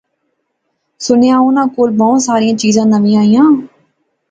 سُنیا 1.05 1.35
اوناں 1.43 1.67
کول 1.73 1.89
بہوں 1.99 2.17
ساریاں 2.27 2.59
چیزاں 2.61 2.85
نویاں 2.93 3.25
ایاں 3.27 3.51